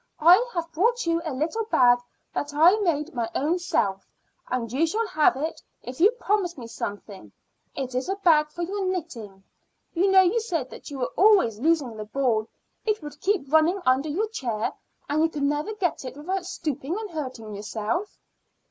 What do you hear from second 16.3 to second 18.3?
stooping and hurting yourself."